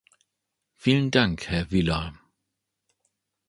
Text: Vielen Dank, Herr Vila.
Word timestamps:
Vielen 0.77 1.11
Dank, 1.11 1.45
Herr 1.47 1.69
Vila. 1.69 2.11